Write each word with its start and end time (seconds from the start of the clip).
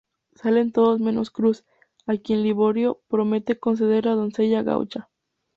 Salen 0.33 0.71
todos 0.71 0.99
menos 0.99 1.29
Cruz, 1.29 1.63
a 2.07 2.17
quien 2.17 2.41
Liborio 2.41 3.03
promete 3.07 3.59
conceder 3.59 4.07
la 4.07 4.13
doncella 4.15 4.63
gaucha. 4.63 5.09